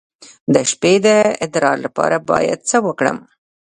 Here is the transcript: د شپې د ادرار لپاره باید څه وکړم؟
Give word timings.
د 0.53 0.55
شپې 0.71 0.93
د 1.05 1.07
ادرار 1.45 1.77
لپاره 1.85 2.17
باید 2.29 2.59
څه 2.69 2.77
وکړم؟ 2.87 3.17